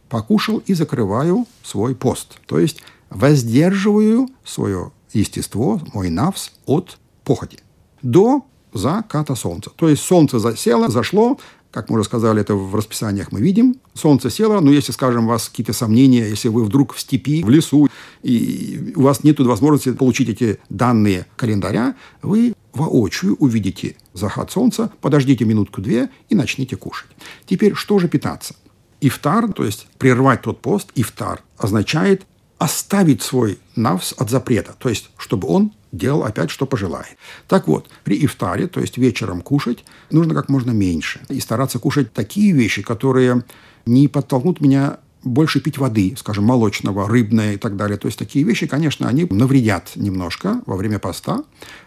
[0.09, 2.39] покушал и закрываю свой пост.
[2.45, 7.59] То есть воздерживаю свое естество, мой навс от похоти.
[8.01, 9.71] До заката солнца.
[9.75, 11.39] То есть солнце засело, зашло,
[11.71, 13.75] как мы уже сказали, это в расписаниях мы видим.
[13.93, 17.49] Солнце село, но если, скажем, у вас какие-то сомнения, если вы вдруг в степи, в
[17.49, 17.89] лесу,
[18.23, 25.45] и у вас нет возможности получить эти данные календаря, вы воочию увидите заход солнца, подождите
[25.45, 27.11] минутку-две и начните кушать.
[27.45, 28.55] Теперь, что же питаться?
[29.01, 32.25] Ифтар, то есть прервать тот пост, ифтар, означает
[32.57, 37.17] оставить свой навс от запрета, то есть чтобы он делал опять, что пожелает.
[37.47, 41.21] Так вот, при ифтаре, то есть вечером кушать, нужно как можно меньше.
[41.29, 43.43] И стараться кушать такие вещи, которые
[43.85, 47.97] не подтолкнут меня больше пить воды, скажем, молочного, рыбное и так далее.
[47.97, 51.43] То есть такие вещи, конечно, они навредят немножко во время поста,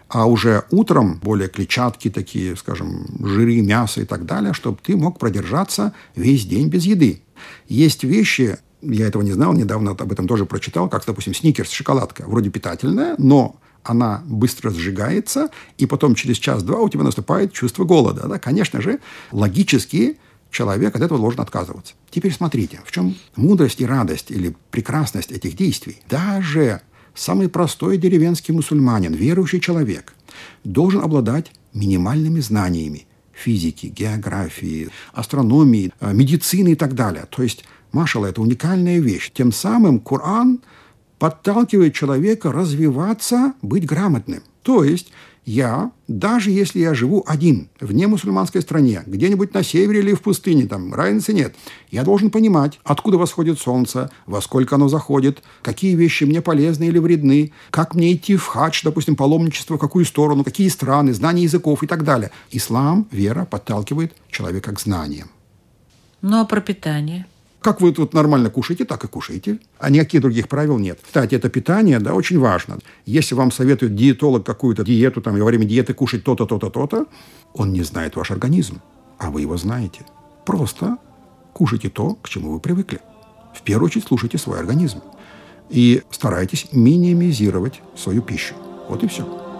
[0.09, 5.19] а уже утром более клетчатки такие, скажем, жиры, мясо и так далее, чтобы ты мог
[5.19, 7.23] продержаться весь день без еды.
[7.67, 12.23] Есть вещи, я этого не знал, недавно об этом тоже прочитал, как, допустим, сникерс, шоколадка,
[12.27, 18.27] вроде питательная, но она быстро сжигается, и потом через час-два у тебя наступает чувство голода.
[18.27, 18.39] Да?
[18.39, 18.99] Конечно же,
[19.31, 20.17] логически
[20.51, 21.93] человек от этого должен отказываться.
[22.09, 26.01] Теперь смотрите, в чем мудрость и радость или прекрасность этих действий.
[26.09, 26.81] Даже
[27.15, 30.13] самый простой деревенский мусульманин, верующий человек,
[30.63, 37.25] должен обладать минимальными знаниями физики, географии, астрономии, э, медицины и так далее.
[37.29, 39.31] То есть, машалла, это уникальная вещь.
[39.33, 40.61] Тем самым Коран
[41.19, 44.41] подталкивает человека развиваться, быть грамотным.
[44.63, 45.11] То есть
[45.45, 50.67] я, даже если я живу один в немусульманской стране, где-нибудь на севере или в пустыне,
[50.67, 51.55] там разницы нет,
[51.89, 56.99] я должен понимать, откуда восходит солнце, во сколько оно заходит, какие вещи мне полезны или
[56.99, 61.81] вредны, как мне идти в хадж, допустим, паломничество, в какую сторону, какие страны, знание языков
[61.81, 62.29] и так далее.
[62.51, 65.29] Ислам, вера подталкивает человека к знаниям.
[66.21, 67.25] Ну а про питание?
[67.61, 69.59] Как вы тут нормально кушаете, так и кушаете.
[69.77, 70.99] А никаких других правил нет.
[71.03, 72.79] Кстати, это питание, да, очень важно.
[73.05, 77.05] Если вам советует диетолог какую-то диету, там, во время диеты кушать то-то, то-то, то-то,
[77.53, 78.81] он не знает ваш организм,
[79.19, 80.01] а вы его знаете.
[80.43, 80.97] Просто
[81.53, 82.99] кушайте то, к чему вы привыкли.
[83.53, 85.01] В первую очередь слушайте свой организм.
[85.69, 88.55] И старайтесь минимизировать свою пищу.
[88.89, 89.50] Вот и все.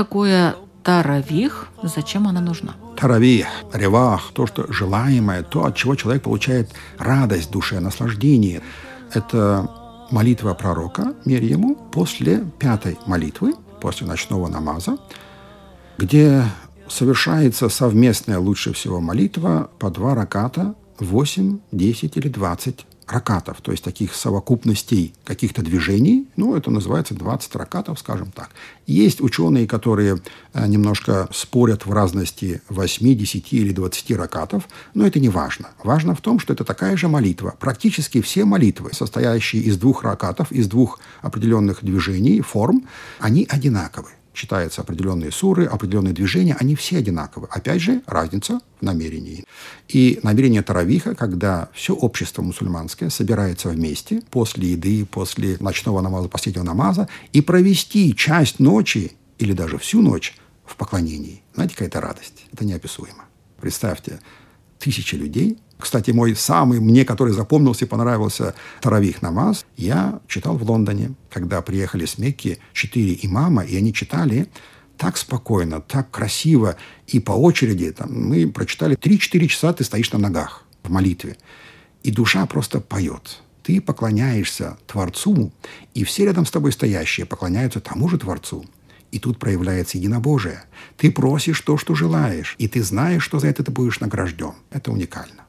[0.00, 1.68] Такое таравих?
[1.82, 2.72] Зачем она нужна?
[2.96, 8.62] Таравих, ревах, то, что желаемое, то, от чего человек получает радость в душе, наслаждение.
[9.12, 9.68] Это
[10.10, 14.96] молитва пророка, мир ему, после пятой молитвы, после ночного намаза,
[15.98, 16.44] где
[16.88, 23.84] совершается совместная лучше всего молитва по два раката, 8, 10 или 20 ракатов, то есть
[23.84, 28.50] таких совокупностей каких-то движений, ну, это называется 20 ракатов, скажем так.
[28.86, 30.20] Есть ученые, которые
[30.52, 35.70] э, немножко спорят в разности 8, 10 или 20 ракатов, но это не важно.
[35.82, 37.54] Важно в том, что это такая же молитва.
[37.58, 42.86] Практически все молитвы, состоящие из двух ракатов, из двух определенных движений, форм,
[43.18, 47.48] они одинаковы читаются определенные суры, определенные движения, они все одинаковы.
[47.50, 49.44] Опять же, разница в намерении.
[49.88, 56.64] И намерение таравиха, когда все общество мусульманское собирается вместе после еды, после ночного намаза, последнего
[56.64, 61.42] намаза, и провести часть ночи или даже всю ночь в поклонении.
[61.54, 62.44] Знаете, какая это радость?
[62.52, 63.24] Это неописуемо.
[63.60, 64.20] Представьте,
[64.78, 65.58] тысячи людей.
[65.80, 71.62] Кстати, мой самый, мне, который запомнился и понравился Таравих намаз, я читал в Лондоне, когда
[71.62, 74.48] приехали с Мекки четыре имама, и они читали
[75.00, 76.76] так спокойно, так красиво
[77.06, 77.90] и по очереди.
[77.90, 81.38] Там, мы прочитали 3-4 часа ты стоишь на ногах в молитве.
[82.02, 83.40] И душа просто поет.
[83.62, 85.52] Ты поклоняешься Творцу,
[85.94, 88.64] и все рядом с тобой стоящие поклоняются тому же Творцу.
[89.10, 90.64] И тут проявляется единобожие.
[90.96, 94.52] Ты просишь то, что желаешь, и ты знаешь, что за это ты будешь награжден.
[94.70, 95.46] Это уникально.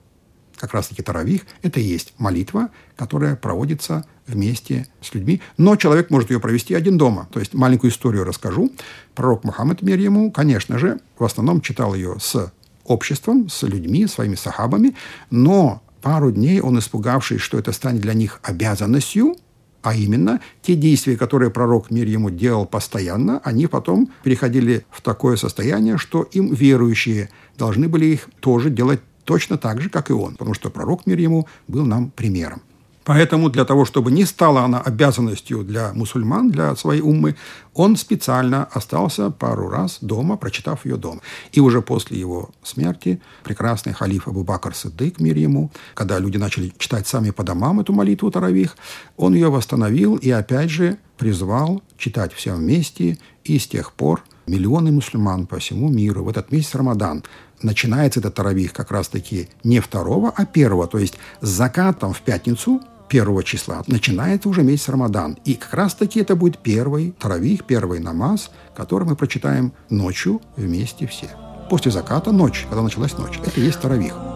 [0.62, 5.42] Как раз-таки Таравих– это и есть молитва, которая проводится вместе с людьми.
[5.58, 7.28] Но человек может ее провести один дома.
[7.34, 8.72] То есть маленькую историю расскажу.
[9.16, 12.54] Пророк Мухаммад, мир ему, конечно же, в основном читал ее с
[12.86, 14.96] обществом, с людьми, своими сахабами,
[15.32, 19.36] но пару дней он, испугавшись, что это станет для них обязанностью,
[19.82, 25.38] а именно, те действия, которые пророк мир ему делал постоянно, они потом переходили в такое
[25.38, 30.36] состояние, что им верующие должны были их тоже делать точно так же, как и он,
[30.36, 32.62] потому что пророк мир ему был нам примером.
[33.04, 37.36] Поэтому для того, чтобы не стала она обязанностью для мусульман, для своей уммы,
[37.74, 41.22] он специально остался пару раз дома, прочитав ее дома.
[41.52, 46.74] И уже после его смерти прекрасный халиф Абу Бакр Садык, мир ему, когда люди начали
[46.78, 48.78] читать сами по домам эту молитву Таравих,
[49.18, 53.18] он ее восстановил и опять же призвал читать всем вместе.
[53.44, 57.24] И с тех пор миллионы мусульман по всему миру в этот месяц Рамадан
[57.64, 60.88] начинается этот таравих как раз-таки не второго, а первого.
[60.88, 65.38] То есть с закатом в пятницу первого числа начинается уже месяц Рамадан.
[65.44, 71.30] И как раз-таки это будет первый таравих, первый намаз, который мы прочитаем ночью вместе все.
[71.70, 73.40] После заката ночь, когда началась ночь.
[73.46, 74.31] Это и есть таравих.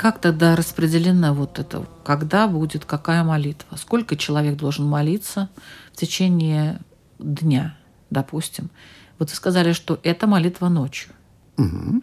[0.00, 1.86] Как тогда распределена вот это?
[2.04, 3.76] Когда будет какая молитва?
[3.76, 5.50] Сколько человек должен молиться
[5.92, 6.80] в течение
[7.18, 7.76] дня,
[8.08, 8.70] допустим?
[9.18, 11.12] Вот вы сказали, что это молитва ночью.
[11.58, 12.02] Мгм.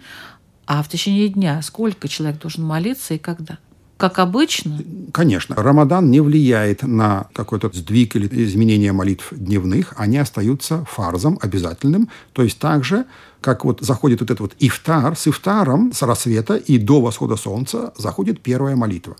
[0.68, 3.58] А в течение дня сколько человек должен молиться и когда?
[3.98, 4.80] Как обычно?
[5.12, 9.94] Конечно, Рамадан не влияет на какой-то сдвиг или изменение молитв дневных.
[9.98, 12.10] Они остаются фарзом обязательным.
[12.34, 13.06] То есть так же,
[13.42, 17.92] как вот заходит вот этот вот ифтар, с ифтаром, с рассвета и до восхода солнца
[17.98, 19.16] заходит первая молитва.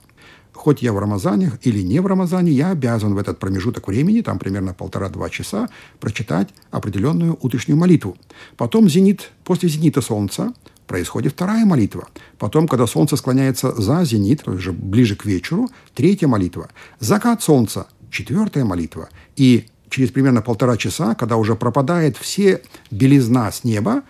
[0.54, 4.40] Хоть я в Рамазане или не в Рамазане, я обязан в этот промежуток времени, там
[4.40, 5.70] примерно полтора-два часа,
[6.00, 8.18] прочитать определенную утреннюю молитву.
[8.58, 10.54] Потом зенит, после зенита солнца
[10.88, 12.08] происходит вторая молитва.
[12.40, 16.70] Потом, когда солнце склоняется за зенит, то есть ближе к вечеру, третья молитва.
[17.00, 19.10] Закат солнца, четвертая молитва.
[19.36, 24.04] И через примерно полтора часа, когда уже пропадает все белизна с неба,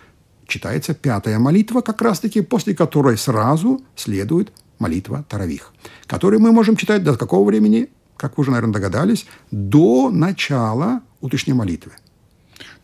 [0.46, 5.72] читается пятая молитва, как раз-таки после которой сразу следует молитва Таравих,
[6.06, 11.54] которую мы можем читать до какого времени, как вы уже, наверное, догадались, до начала утренней
[11.54, 11.92] молитвы.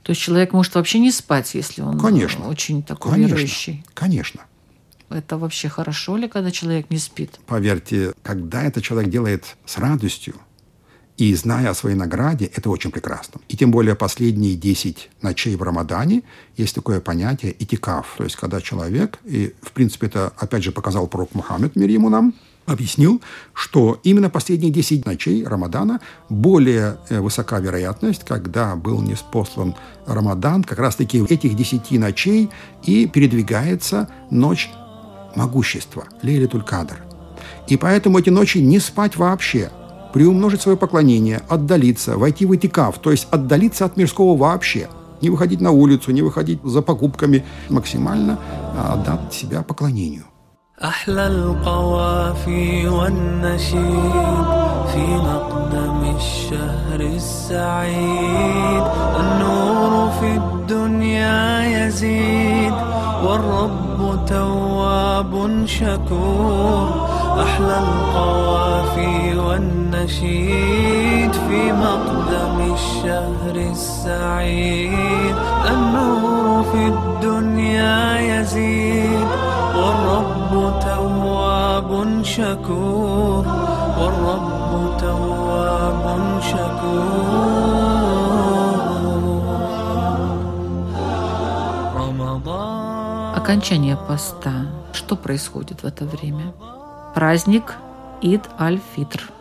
[0.04, 2.46] То есть человек может вообще не спать, если он Конечно.
[2.46, 3.34] очень такой Конечно.
[3.34, 3.84] верующий.
[3.94, 4.42] Конечно.
[5.08, 7.40] Это вообще хорошо ли, когда человек не спит?
[7.46, 10.34] Поверьте, когда это человек делает с радостью
[11.16, 13.40] и зная о своей награде, это очень прекрасно.
[13.48, 16.22] И тем более последние 10 ночей в Рамадане
[16.56, 18.14] есть такое понятие итикаф.
[18.18, 22.10] То есть, когда человек, и в принципе это опять же показал пророк Мухаммед, мир ему
[22.10, 22.34] нам,
[22.66, 23.20] объяснил,
[23.52, 29.74] что именно последние 10 ночей Рамадана более э, высока вероятность, когда был неспослан
[30.06, 32.50] Рамадан, как раз-таки этих 10 ночей
[32.82, 34.70] и передвигается ночь
[35.36, 36.98] могущества, Лейлитуль Кадр.
[37.68, 39.70] И поэтому эти ночи не спать вообще,
[40.12, 44.88] приумножить свое поклонение, отдалиться, войти в этикаф, то есть отдалиться от мирского вообще,
[45.20, 48.38] не выходить на улицу, не выходить за покупками, максимально
[48.76, 50.24] а, отдать себя поклонению.
[50.82, 54.44] أحلى القوافي والنشيد
[54.92, 58.84] في مقدم الشهر السعيد.
[59.20, 62.72] النور في الدنيا يزيد
[63.24, 67.08] والرب تواب شكور.
[67.42, 75.36] أحلى القوافي والنشيد في مقدم الشهر السعيد.
[75.70, 79.43] النور في الدنيا يزيد
[79.83, 81.89] والرب تواب
[82.23, 83.45] شكور
[83.99, 86.05] والرب تواب
[86.41, 87.59] شكور
[91.95, 94.67] رمضان Окончание поста.
[94.93, 96.53] Что происходит в это время?
[97.15, 97.75] Праздник
[98.21, 99.31] Ид Аль-Фитр.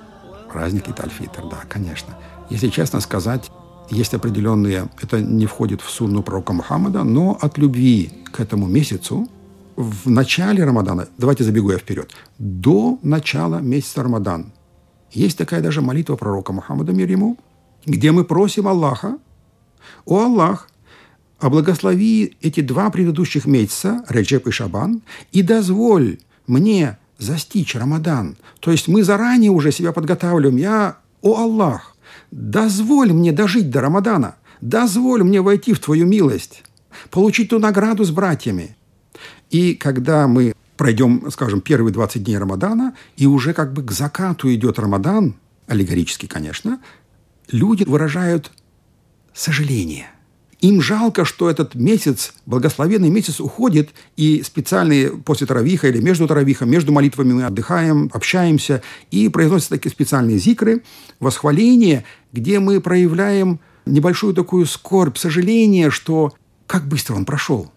[0.52, 2.14] Праздник Итальфитр, да, конечно.
[2.48, 3.50] Если честно сказать,
[3.90, 9.28] есть определенные, это не входит в сунну пророка Мухаммада, но от любви к этому месяцу
[9.75, 14.51] в начале Рамадана, давайте забегу я вперед, до начала месяца Рамадан,
[15.11, 17.37] Есть такая даже молитва пророка Мухаммада мир ему,
[17.85, 19.17] где мы просим Аллаха,
[20.05, 20.69] «О Аллах,
[21.39, 25.01] а благослови эти два предыдущих месяца, Реджеп и Шабан,
[25.31, 28.37] и дозволь мне застичь Рамадан.
[28.59, 30.57] То есть мы заранее уже себя подготавливаем.
[30.57, 31.95] Я, о Аллах,
[32.31, 34.35] дозволь мне дожить до Рамадана.
[34.61, 36.63] Дозволь мне войти в Твою милость,
[37.09, 38.77] получить ту награду с братьями.
[39.49, 44.53] И когда мы пройдем, скажем, первые 20 дней Рамадана, и уже как бы к закату
[44.53, 45.35] идет Рамадан,
[45.67, 46.79] аллегорически, конечно,
[47.51, 48.51] люди выражают
[49.33, 50.07] сожаление.
[50.63, 56.71] Им жалко, что этот месяц, благословенный месяц уходит, и специальные после Таравиха или между Таравихом,
[56.71, 58.81] между молитвами мы отдыхаем, общаемся,
[59.11, 60.81] и произносятся такие специальные зикры,
[61.19, 66.33] восхваления, где мы проявляем небольшую такую скорбь, сожаление, что
[66.65, 67.72] как быстро он прошел.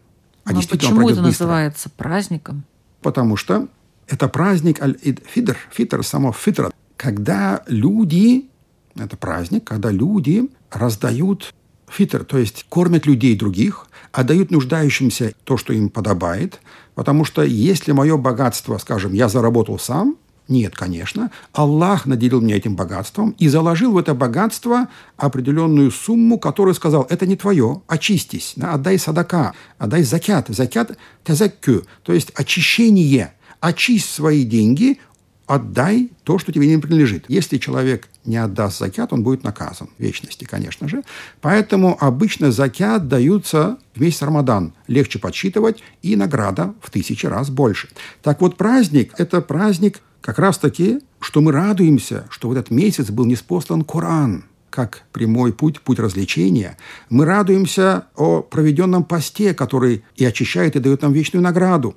[0.46, 1.44] А Но почему это быстро.
[1.44, 2.64] называется праздником?
[3.02, 3.68] Потому что
[4.06, 8.48] это праздник Аль-Ид-Фидр, фитр, само фитр, когда люди,
[8.94, 11.52] это праздник, когда люди раздают
[11.88, 16.60] фитр, то есть кормят людей других, отдают нуждающимся то, что им подобает,
[16.94, 20.16] потому что если мое богатство, скажем, я заработал сам,
[20.48, 21.30] нет, конечно.
[21.52, 27.26] Аллах наделил меня этим богатством и заложил в это богатство определенную сумму, которую сказал, это
[27.26, 30.46] не твое, очистись, да, отдай садака, отдай закят.
[30.48, 33.32] Закят– тазаккю, то есть очищение.
[33.60, 34.98] Очисть свои деньги
[35.46, 37.24] отдай то, что тебе не принадлежит.
[37.28, 39.88] Если человек не отдаст закят, он будет наказан.
[39.96, 41.02] В вечности, конечно же.
[41.40, 44.74] Поэтому обычно закят даются в месяц Рамадан.
[44.88, 47.88] Легче подсчитывать, и награда в тысячи раз больше.
[48.22, 53.24] Так вот, праздник– это праздник как раз-таки, что мы радуемся, что в этот месяц был
[53.24, 54.44] неспослан Коран–
[54.76, 56.76] как прямой путь, путь развлечения.
[57.08, 61.96] Мы радуемся о проведенном посте, который и очищает, и дает нам вечную награду.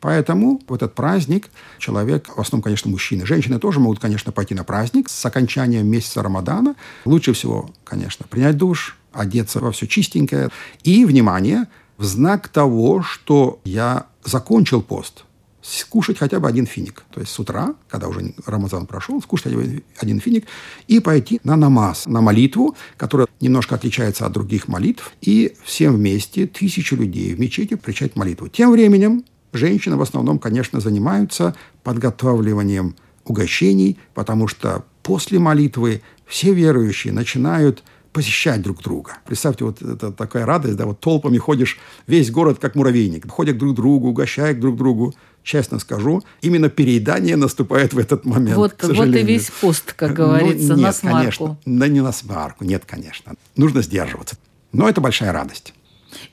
[0.00, 1.48] Поэтому в этот праздник
[1.78, 6.20] человек, в основном, конечно, мужчины, женщины тоже могут, конечно, пойти на праздник с окончанием месяца
[6.20, 6.74] Рамадана.
[7.04, 10.50] Лучше всего, конечно, принять душ, одеться во все чистенькое.
[10.82, 15.25] И, внимание, в знак того, что я закончил пост,
[15.66, 17.04] скушать хотя бы один финик.
[17.12, 19.52] То есть с утра, когда уже Рамазан прошел, скушать
[19.98, 20.46] один финик
[20.86, 26.46] и пойти на намаз, на молитву, которая немножко отличается от других молитв, и всем вместе,
[26.46, 28.48] тысячи людей в мечети причать молитву.
[28.48, 29.24] Тем временем
[29.56, 32.94] Женщины в основном, конечно, занимаются подготавливанием
[33.24, 39.18] угощений, потому что после молитвы все верующие начинают посещать друг друга.
[39.26, 43.30] Представьте, вот это такая радость, да, вот толпами ходишь весь город как муравейник.
[43.30, 45.14] Ходят друг к другу, угощают друг другу.
[45.46, 48.56] Честно скажу, именно переедание наступает в этот момент.
[48.56, 51.20] Вот, вот и весь пост, как ну, говорится, ну, нет, на смарку.
[51.20, 53.34] Конечно, да не на смарку, нет, конечно.
[53.54, 54.36] Нужно сдерживаться.
[54.72, 55.72] Но это большая радость.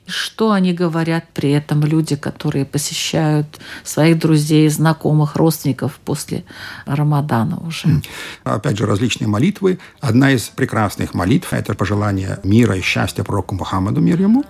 [0.06, 3.46] И что они говорят при этом люди, которые посещают
[3.84, 6.44] своих друзей, знакомых, родственников после
[6.84, 8.02] Рамадана уже?
[8.42, 9.78] Опять же, различные молитвы.
[10.00, 14.44] Одна из прекрасных молитв– это пожелание мира и счастья пророку Мухаммаду, мир ему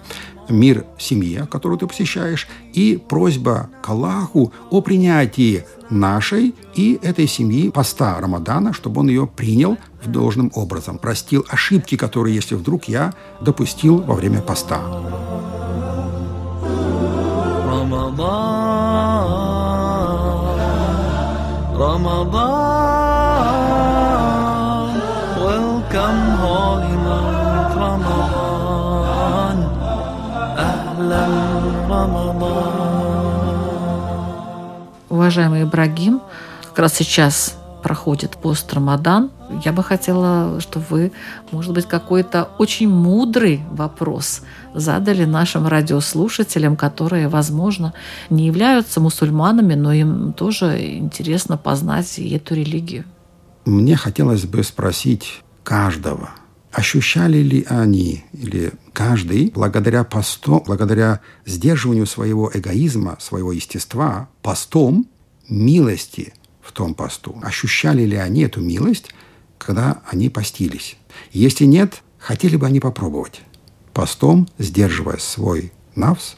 [0.48, 7.70] мир семье, которую ты посещаешь, и просьба к Аллаху о принятии нашей и этой семьи
[7.70, 13.14] поста Рамадана, чтобы он ее принял в должным образом, простил ошибки, которые, если вдруг я
[13.40, 14.80] допустил во время поста.
[21.76, 22.73] Ramadan,
[35.24, 36.20] Уважаемый Ибрагим,
[36.64, 39.30] как раз сейчас проходит пост Рамадан.
[39.64, 41.12] Я бы хотела, чтобы вы,
[41.50, 44.42] может быть, какой-то очень мудрый вопрос
[44.74, 47.94] задали нашим радиослушателям, которые, возможно,
[48.28, 53.04] не являются мусульманами, но им тоже интересно познать эту религию.
[53.64, 56.32] Мне хотелось бы спросить каждого,
[56.70, 65.06] ощущали ли они или каждый благодаря посту, благодаря сдерживанию своего эгоизма, своего естества, постом
[65.48, 66.32] милости–
[66.64, 67.38] в том посту.
[67.42, 69.10] Ощущали ли они эту милость,
[69.58, 70.96] когда они постились?
[71.30, 73.42] Если нет, хотели бы они попробовать
[73.92, 76.36] постом, сдерживая свой навс,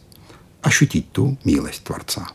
[0.61, 2.27] ощутить ту милость Творца.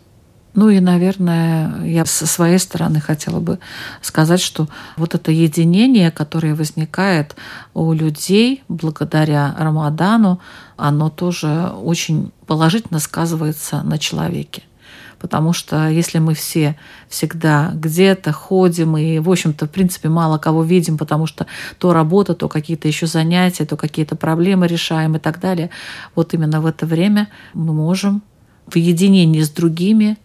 [0.53, 3.59] Ну и, наверное, я со своей стороны хотела бы
[4.01, 4.67] сказать, что
[4.97, 7.35] вот это единение, которое возникает
[7.73, 10.41] у людей благодаря Рамадану,
[10.75, 14.63] оно тоже очень положительно сказывается на человеке.
[15.21, 16.75] Потому что если мы все
[17.07, 21.45] всегда где-то ходим и, в общем-то, в принципе, мало кого видим, потому что
[21.77, 25.69] то работа, то какие-то еще занятия, то какие-то проблемы решаем и так далее,
[26.15, 28.23] вот именно в это время мы можем
[28.65, 30.17] в единении с другими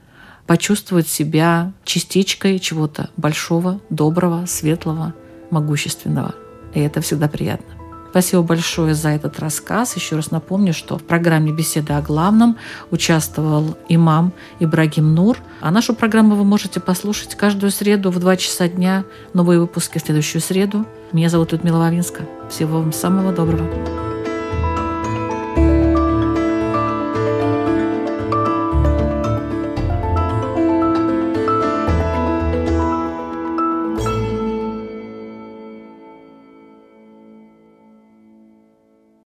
[0.46, 5.12] почувствовать себя частичкой чего-то большого, доброго, светлого,
[5.50, 6.34] могущественного.
[6.72, 7.85] И это всегда приятно.
[8.16, 9.94] Спасибо большое за этот рассказ.
[9.94, 12.56] Еще раз напомню, что в программе «Беседа о главном»
[12.90, 15.36] участвовал имам Ибрагим Нур.
[15.60, 19.04] А нашу программу вы можете послушать каждую среду в 2 часа дня.
[19.34, 20.86] Новые выпуски в следующую среду.
[21.12, 22.22] Меня зовут Людмила Вавинска.
[22.48, 24.15] Всего вам самого доброго.